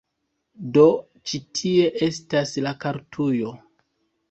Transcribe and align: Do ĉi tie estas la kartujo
Do 0.77 0.85
ĉi 1.31 1.41
tie 1.59 1.85
estas 2.09 2.55
la 2.69 2.75
kartujo 2.87 3.57